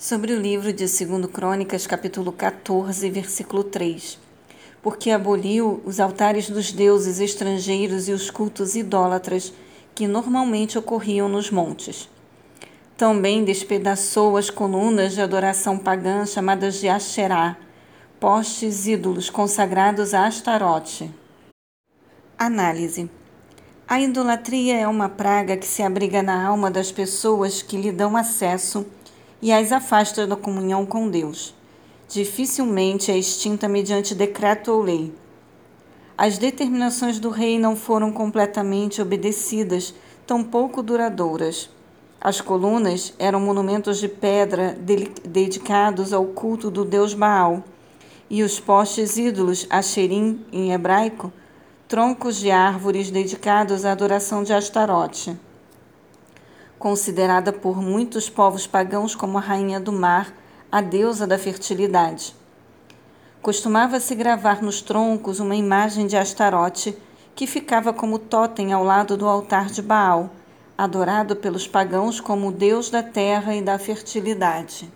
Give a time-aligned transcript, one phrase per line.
[0.00, 4.16] Sobre o livro de 2 Crônicas, capítulo 14, versículo 3.
[4.80, 9.52] Porque aboliu os altares dos deuses estrangeiros e os cultos idólatras
[9.96, 12.08] que normalmente ocorriam nos montes.
[12.96, 17.56] Também despedaçou as colunas de adoração pagã chamadas de Asherá,
[18.20, 21.12] postes ídolos consagrados a Astarote.
[22.38, 23.10] Análise.
[23.88, 28.16] A idolatria é uma praga que se abriga na alma das pessoas que lhe dão
[28.16, 28.86] acesso
[29.40, 31.54] e as afasta da comunhão com Deus.
[32.08, 35.12] Dificilmente é extinta mediante decreto ou lei.
[36.16, 39.94] As determinações do rei não foram completamente obedecidas,
[40.26, 41.70] tampouco duradouras.
[42.20, 44.76] As colunas eram monumentos de pedra
[45.24, 47.62] dedicados ao culto do deus Baal,
[48.30, 51.32] e os postes ídolos, Asherim em hebraico,
[51.86, 55.38] troncos de árvores dedicados à adoração de Astarote
[56.78, 60.32] considerada por muitos povos pagãos como a rainha do mar,
[60.70, 62.34] a deusa da fertilidade.
[63.42, 66.96] Costumava-se gravar nos troncos uma imagem de Astarote,
[67.34, 70.30] que ficava como totem ao lado do altar de Baal,
[70.76, 74.92] adorado pelos pagãos como o deus da terra e da fertilidade.